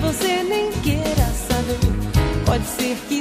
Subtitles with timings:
[0.00, 1.78] você nem queira saber.
[2.46, 3.19] Pode ser que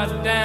[0.00, 0.39] God damn.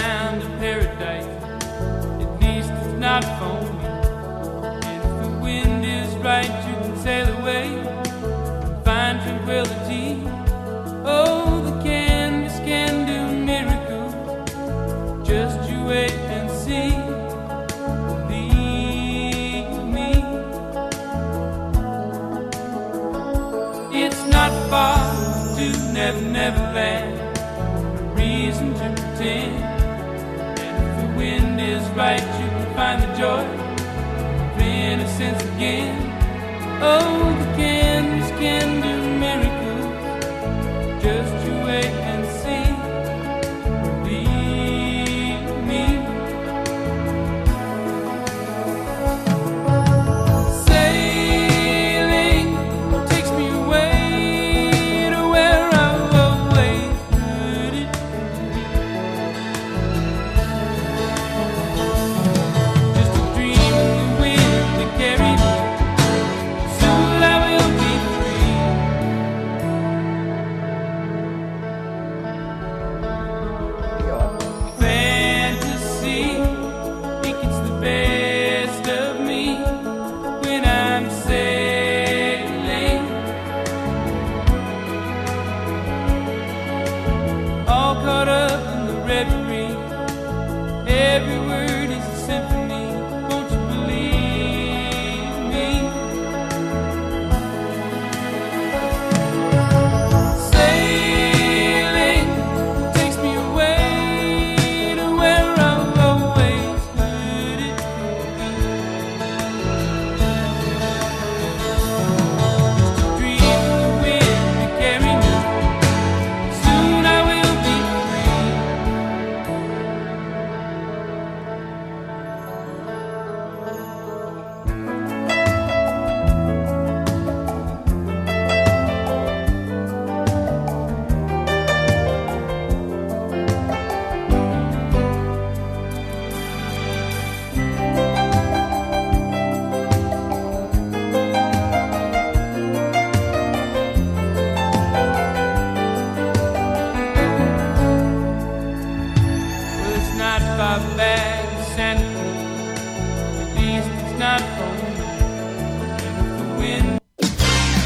[37.38, 38.95] begins, can do.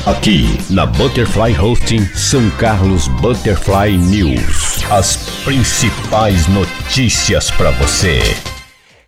[0.05, 4.83] Aqui na Butterfly Hosting São Carlos Butterfly News.
[4.91, 8.19] As principais notícias para você.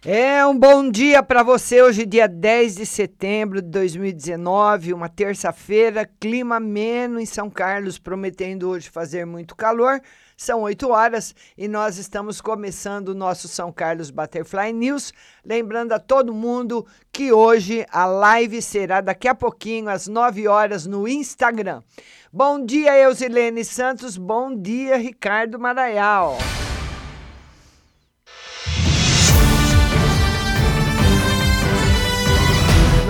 [0.06, 1.82] É um bom dia para você.
[1.82, 8.70] Hoje, dia 10 de setembro de 2019, uma terça-feira, clima ameno em São Carlos, prometendo
[8.70, 10.02] hoje fazer muito calor.
[10.42, 15.14] São 8 horas e nós estamos começando o nosso São Carlos Butterfly News.
[15.46, 20.88] Lembrando a todo mundo que hoje a live será daqui a pouquinho, às 9 horas,
[20.88, 21.84] no Instagram.
[22.34, 24.18] Bom dia, Eusilene Santos.
[24.18, 26.40] Bom dia, Ricardo Maraial.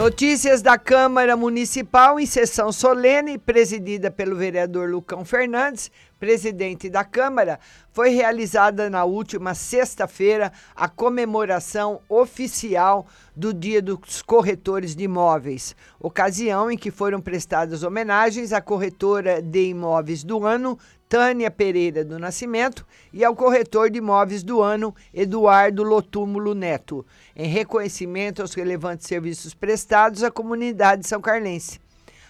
[0.02, 7.60] Notícias da Câmara Municipal em sessão solene, presidida pelo vereador Lucão Fernandes, presidente da Câmara,
[7.92, 16.72] foi realizada na última sexta-feira a comemoração oficial do Dia dos Corretores de Imóveis, ocasião
[16.72, 20.80] em que foram prestadas homenagens à corretora de imóveis do ano,
[21.12, 27.50] Tânia Pereira do Nascimento, e ao corretor de imóveis do ano, Eduardo Lotúmulo Neto, em
[27.50, 31.82] reconhecimento aos relevantes serviços prestados à comunidade são carlense.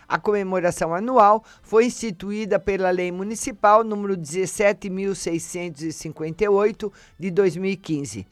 [0.08, 8.26] A comemoração anual foi instituída pela Lei Municipal número 17.658 de 2015.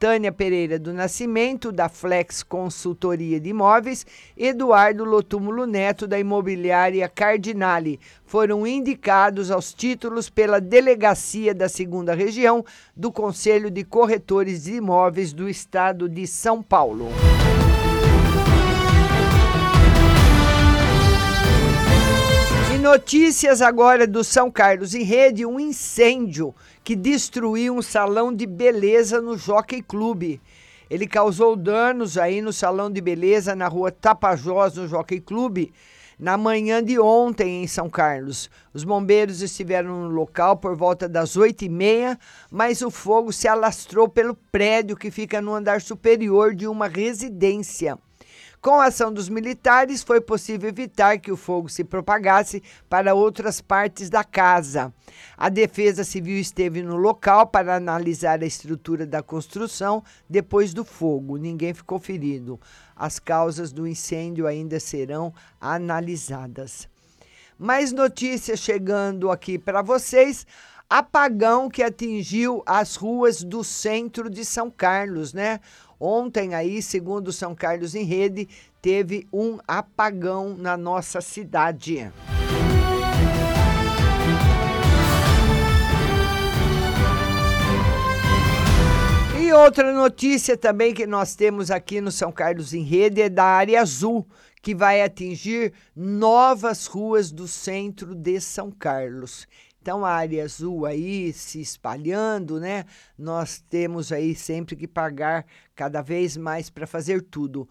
[0.00, 8.00] Tânia Pereira do Nascimento, da Flex Consultoria de Imóveis, Eduardo Lotúmulo Neto, da Imobiliária Cardinale,
[8.24, 12.64] foram indicados aos títulos pela Delegacia da Segunda Região
[12.96, 17.08] do Conselho de Corretores de Imóveis do Estado de São Paulo.
[22.80, 29.20] Notícias agora do São Carlos em Rede, um incêndio que destruiu um salão de beleza
[29.20, 30.40] no Jockey Clube.
[30.88, 35.74] Ele causou danos aí no salão de beleza na rua Tapajós, no Jockey Clube,
[36.18, 38.50] na manhã de ontem em São Carlos.
[38.72, 42.18] Os bombeiros estiveram no local por volta das oito e meia,
[42.50, 47.98] mas o fogo se alastrou pelo prédio que fica no andar superior de uma residência.
[48.60, 53.58] Com a ação dos militares, foi possível evitar que o fogo se propagasse para outras
[53.58, 54.92] partes da casa.
[55.34, 61.38] A Defesa Civil esteve no local para analisar a estrutura da construção depois do fogo.
[61.38, 62.60] Ninguém ficou ferido.
[62.94, 66.86] As causas do incêndio ainda serão analisadas.
[67.58, 70.46] Mais notícias chegando aqui para vocês
[70.90, 75.60] apagão que atingiu as ruas do centro de São Carlos, né?
[76.00, 78.48] Ontem aí, segundo São Carlos em Rede,
[78.80, 82.10] teve um apagão na nossa cidade.
[89.38, 93.44] E outra notícia também que nós temos aqui no São Carlos em Rede é da
[93.44, 94.26] área azul,
[94.62, 99.46] que vai atingir novas ruas do centro de São Carlos.
[99.82, 102.84] Então, a área azul aí se espalhando, né?
[103.16, 107.66] Nós temos aí sempre que pagar cada vez mais para fazer tudo.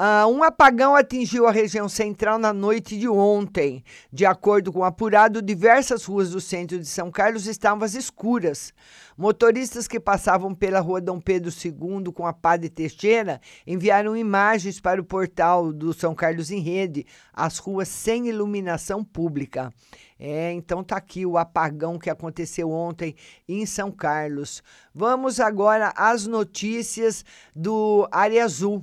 [0.00, 3.84] Uh, um apagão atingiu a região central na noite de ontem.
[4.10, 8.72] De acordo com o apurado, diversas ruas do centro de São Carlos estavam às escuras.
[9.14, 14.80] Motoristas que passavam pela rua Dom Pedro II com a pá de Teixeira enviaram imagens
[14.80, 19.70] para o portal do São Carlos em Rede, as ruas sem iluminação pública.
[20.18, 23.14] É, então tá aqui o apagão que aconteceu ontem
[23.46, 24.62] em São Carlos.
[24.94, 27.22] Vamos agora às notícias
[27.54, 28.82] do Área Azul.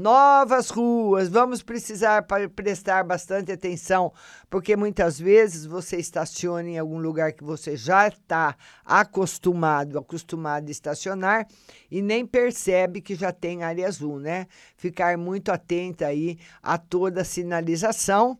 [0.00, 4.12] Novas ruas, vamos precisar prestar bastante atenção,
[4.48, 10.70] porque muitas vezes você estaciona em algum lugar que você já está acostumado, acostumado a
[10.70, 11.48] estacionar
[11.90, 14.46] e nem percebe que já tem área azul, né?
[14.76, 18.38] Ficar muito atenta aí a toda a sinalização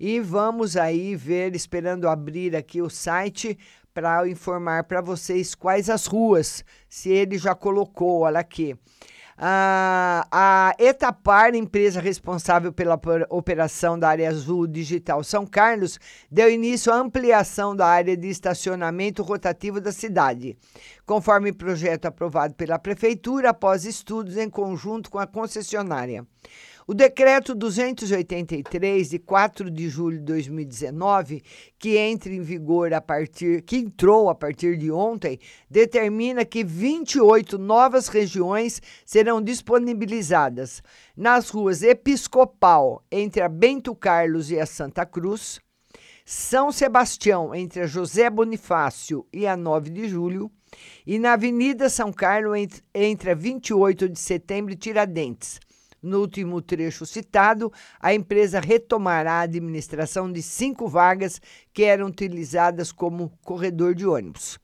[0.00, 3.56] e vamos aí ver, esperando abrir aqui o site
[3.94, 8.76] para informar para vocês quais as ruas, se ele já colocou, olha aqui.
[9.40, 16.96] A Etapar, empresa responsável pela operação da área azul digital São Carlos, deu início à
[16.96, 20.56] ampliação da área de estacionamento rotativo da cidade,
[21.06, 26.26] conforme projeto aprovado pela Prefeitura após estudos em conjunto com a concessionária.
[26.90, 31.42] O decreto 283 de 4 de julho de 2019,
[31.78, 35.38] que entra em vigor a partir que entrou a partir de ontem,
[35.70, 40.82] determina que 28 novas regiões serão disponibilizadas.
[41.14, 45.60] Nas ruas Episcopal, entre a Bento Carlos e a Santa Cruz,
[46.24, 50.50] São Sebastião, entre a José Bonifácio e a 9 de julho,
[51.06, 55.60] e na Avenida São Carlos, entre a 28 de setembro e Tiradentes
[56.02, 61.40] no último trecho citado, a empresa retomará a administração de cinco vagas
[61.72, 64.58] que eram utilizadas como corredor de ônibus.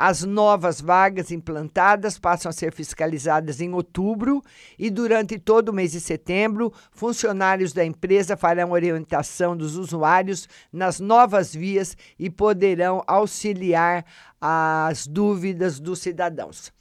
[0.00, 4.40] As novas vagas implantadas passam a ser fiscalizadas em outubro
[4.78, 11.00] e, durante todo o mês de setembro, funcionários da empresa farão orientação dos usuários nas
[11.00, 14.04] novas vias e poderão auxiliar
[14.40, 16.72] as dúvidas dos cidadãos.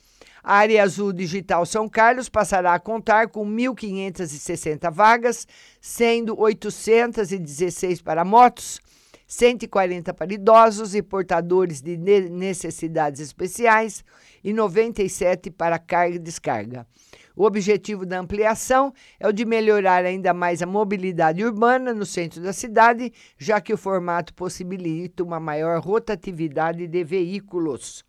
[0.44, 5.48] A área azul digital São Carlos passará a contar com 1.560 vagas,
[5.82, 8.80] sendo 816 para motos,
[9.28, 14.04] 140 para idosos e portadores de necessidades especiais
[14.44, 16.88] e 97 para carga e descarga.
[17.36, 22.42] O objetivo da ampliação é o de melhorar ainda mais a mobilidade urbana no centro
[22.42, 28.04] da cidade, já que o formato possibilita uma maior rotatividade de veículos.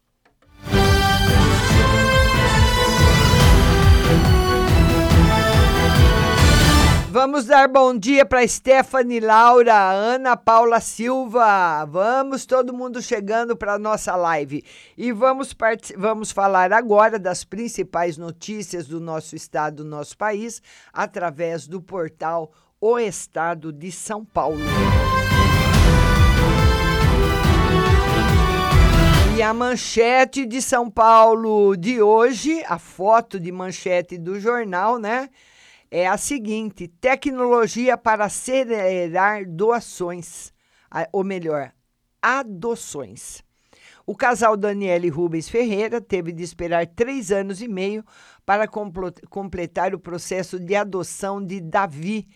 [7.10, 11.82] Vamos dar bom dia para Stephanie Laura, Ana Paula Silva.
[11.86, 14.62] Vamos todo mundo chegando para nossa live.
[14.94, 15.56] E vamos,
[15.96, 20.60] vamos falar agora das principais notícias do nosso estado, do nosso país,
[20.92, 24.60] através do portal O Estado de São Paulo.
[29.34, 35.30] E a manchete de São Paulo de hoje, a foto de manchete do jornal, né?
[35.90, 40.52] É a seguinte: tecnologia para acelerar doações,
[41.12, 41.72] ou melhor,
[42.20, 43.42] adoções.
[44.06, 48.02] O casal Daniele Rubens Ferreira teve de esperar três anos e meio
[48.46, 52.26] para completar o processo de adoção de Davi.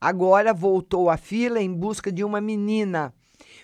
[0.00, 3.12] Agora voltou à fila em busca de uma menina.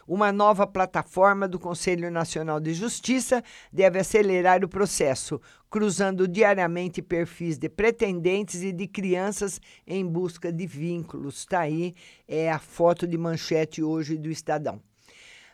[0.07, 7.57] Uma nova plataforma do Conselho Nacional de Justiça deve acelerar o processo, cruzando diariamente perfis
[7.57, 11.39] de pretendentes e de crianças em busca de vínculos.
[11.39, 11.95] Está aí
[12.27, 14.81] é a foto de manchete hoje do Estadão.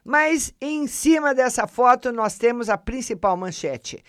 [0.04, 4.02] Mas em cima dessa foto nós temos a principal manchete.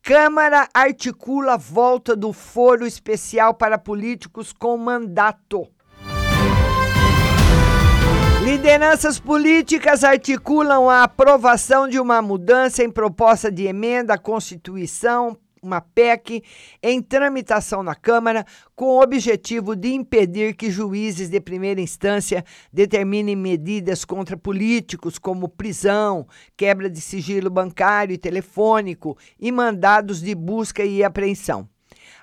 [0.00, 5.73] Câmara articula volta do foro especial para políticos com mandato.
[8.44, 15.80] Lideranças políticas articulam a aprovação de uma mudança em proposta de emenda à Constituição, uma
[15.80, 16.44] PEC,
[16.82, 18.44] em tramitação na Câmara,
[18.76, 25.48] com o objetivo de impedir que juízes de primeira instância determinem medidas contra políticos, como
[25.48, 31.66] prisão, quebra de sigilo bancário e telefônico e mandados de busca e apreensão.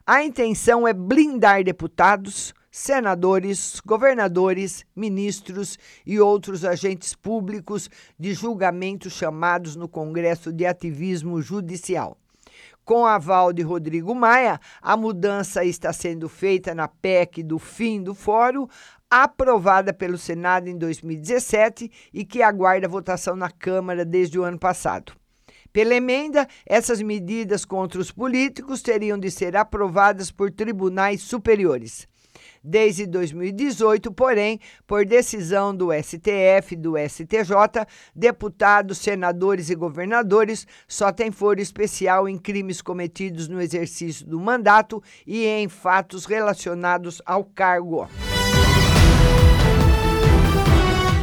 [0.06, 9.76] A intenção é blindar deputados senadores, governadores, ministros e outros agentes públicos de julgamento chamados
[9.76, 12.18] no Congresso de Ativismo Judicial.
[12.86, 18.16] Com aval de Rodrigo Maia, a mudança está sendo feita na PEC do fim do
[18.16, 18.68] fórum,
[19.10, 25.14] aprovada pelo Senado em 2017 e que aguarda votação na Câmara desde o ano passado.
[25.74, 32.11] Pela emenda, essas medidas contra os políticos teriam de ser aprovadas por tribunais superiores.
[32.64, 41.12] Desde 2018, porém, por decisão do STF e do STJ, deputados, senadores e governadores só
[41.12, 47.44] têm foro especial em crimes cometidos no exercício do mandato e em fatos relacionados ao
[47.44, 48.08] cargo.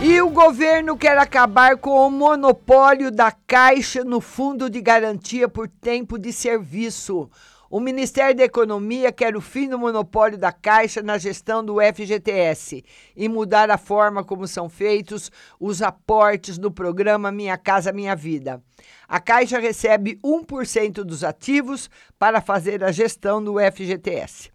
[0.02, 5.68] E o governo quer acabar com o monopólio da Caixa no Fundo de Garantia por
[5.68, 7.30] Tempo de Serviço.
[7.70, 12.82] O Ministério da Economia quer o fim do monopólio da Caixa na gestão do FGTS
[13.14, 18.62] e mudar a forma como são feitos os aportes no programa Minha Casa Minha Vida.
[19.06, 24.50] A Caixa recebe 1% dos ativos para fazer a gestão do FGTS.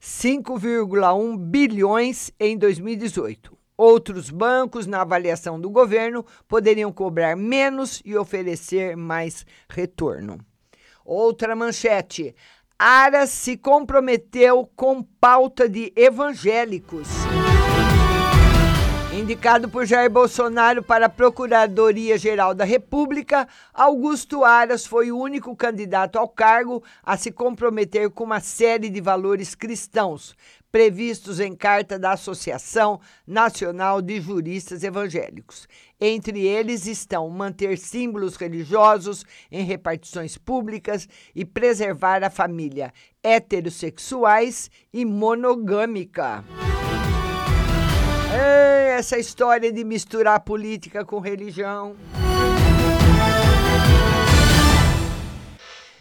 [0.00, 3.52] 5,1 bilhões em 2018.
[3.76, 10.38] Outros bancos, na avaliação do governo, poderiam cobrar menos e oferecer mais retorno.
[11.04, 12.34] Outra manchete.
[12.78, 17.08] Aras se comprometeu com pauta de evangélicos.
[19.12, 26.18] Indicado por Jair Bolsonaro para a Procuradoria-Geral da República, Augusto Aras foi o único candidato
[26.18, 30.34] ao cargo a se comprometer com uma série de valores cristãos,
[30.74, 35.68] previstos em carta da Associação Nacional de Juristas Evangélicos.
[36.00, 45.04] Entre eles estão manter símbolos religiosos em repartições públicas e preservar a família heterossexuais e
[45.04, 46.44] monogâmica.
[48.98, 51.94] essa história de misturar política com religião.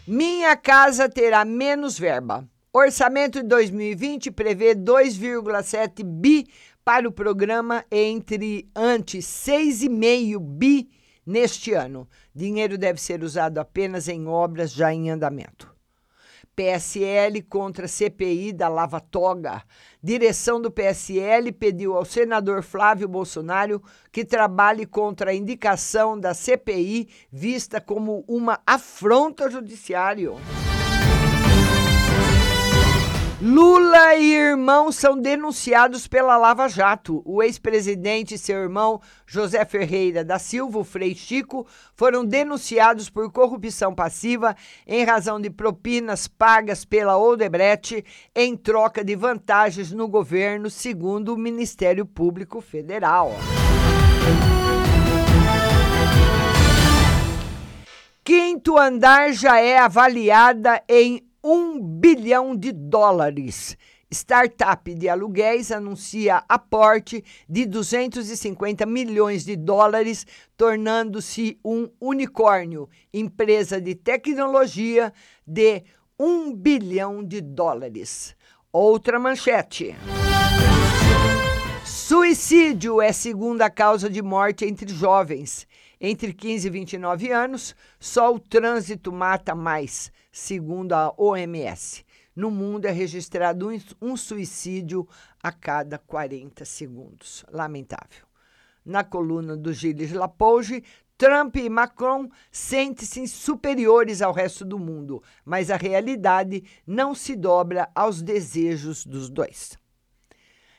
[0.07, 2.47] Minha casa terá menos verba.
[2.75, 6.47] Orçamento de 2020 prevê 2,7 bi
[6.83, 10.89] para o programa entre antes 6,5 bi
[11.23, 12.09] neste ano.
[12.33, 15.71] Dinheiro deve ser usado apenas em obras já em andamento.
[16.55, 19.61] PSL contra CPI da Lava Toga.
[20.01, 27.07] Direção do PSL pediu ao senador Flávio Bolsonaro que trabalhe contra a indicação da CPI
[27.31, 30.37] vista como uma afronta ao judiciário.
[33.45, 37.21] Lula e irmão são denunciados pela Lava Jato.
[37.25, 43.29] O ex-presidente e seu irmão José Ferreira da Silva, o Frei Chico, foram denunciados por
[43.33, 44.55] corrupção passiva
[44.87, 51.37] em razão de propinas pagas pela Odebrecht em troca de vantagens no governo, segundo o
[51.37, 53.33] Ministério Público Federal.
[58.23, 63.77] Quinto andar já é avaliada em um bilhão de dólares.
[64.09, 70.25] Startup de aluguéis anuncia aporte de 250 milhões de dólares,
[70.55, 75.11] tornando-se um unicórnio, empresa de tecnologia
[75.45, 75.83] de
[76.17, 78.35] um bilhão de dólares.
[78.71, 79.95] Outra manchete.
[81.83, 85.67] Suicídio é segunda causa de morte entre jovens.
[85.99, 92.03] Entre 15 e 29 anos, só o trânsito mata mais, segundo a OMS.
[92.35, 93.69] No mundo é registrado
[94.01, 95.07] um, suicídio
[95.41, 97.45] a cada 40 segundos.
[97.51, 98.25] Lamentável.
[98.83, 100.83] Na coluna do Gilles Lapouge,
[101.15, 107.89] Trump e Macron sentem-se superiores ao resto do mundo, mas a realidade não se dobra
[107.93, 109.77] aos desejos dos dois.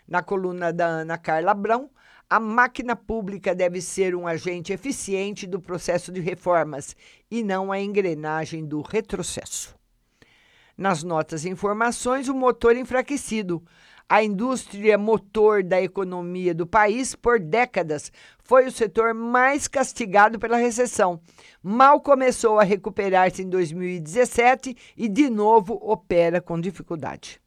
[0.07, 1.89] Na coluna da Ana Carla Brão,
[2.29, 6.97] a máquina pública deve ser um agente eficiente do processo de reformas
[7.31, 9.75] e não a engrenagem do retrocesso.
[10.77, 13.63] Nas notas e informações, o motor enfraquecido.
[14.09, 20.57] A indústria motor da economia do país, por décadas, foi o setor mais castigado pela
[20.57, 21.21] recessão.
[21.63, 27.41] Mal começou a recuperar-se em 2017 e, de novo, opera com dificuldade.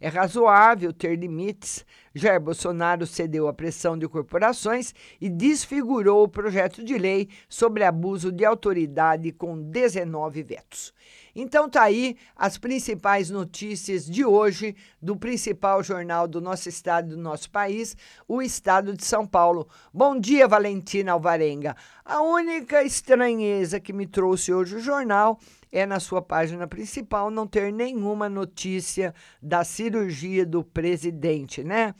[0.00, 1.86] É razoável ter limites.
[2.14, 8.30] Jair Bolsonaro cedeu à pressão de corporações e desfigurou o projeto de lei sobre abuso
[8.30, 10.92] de autoridade com 19 vetos.
[11.34, 17.16] Então tá aí as principais notícias de hoje do principal jornal do nosso estado, do
[17.16, 17.96] nosso país,
[18.28, 19.66] o Estado de São Paulo.
[19.92, 21.74] Bom dia, Valentina Alvarenga.
[22.04, 25.38] A única estranheza que me trouxe hoje o jornal
[25.72, 31.94] é na sua página principal não ter nenhuma notícia da cirurgia do presidente, né?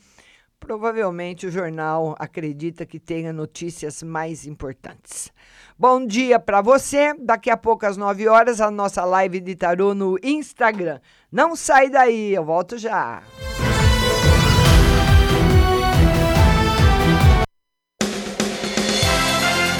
[0.62, 5.32] Provavelmente o jornal acredita que tenha notícias mais importantes.
[5.76, 7.12] Bom dia para você.
[7.18, 11.00] Daqui a pouco às 9 horas a nossa live de tarô no Instagram.
[11.32, 13.22] Não sai daí, eu volto já.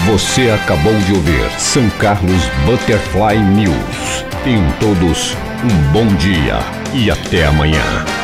[0.07, 4.25] Você acabou de ouvir São Carlos Butterfly News.
[4.43, 6.59] Tenham todos um bom dia
[6.93, 8.22] e até amanhã.